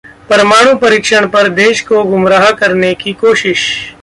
[0.29, 3.95] 'परमाणु परीक्षण पर देश को गुमराह करने की कोशिश'